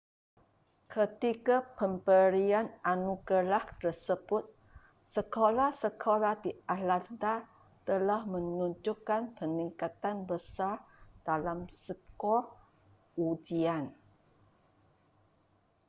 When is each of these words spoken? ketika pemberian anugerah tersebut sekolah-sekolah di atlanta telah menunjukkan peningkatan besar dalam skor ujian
ketika 0.93 1.57
pemberian 1.77 2.67
anugerah 2.93 3.61
tersebut 3.81 4.43
sekolah-sekolah 5.13 6.33
di 6.43 6.51
atlanta 6.73 7.35
telah 7.87 8.21
menunjukkan 8.33 9.21
peningkatan 9.37 10.17
besar 10.29 10.75
dalam 11.27 11.59
skor 11.83 12.41
ujian 13.29 13.85